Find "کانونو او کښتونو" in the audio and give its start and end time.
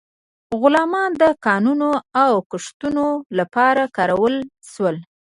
1.45-3.05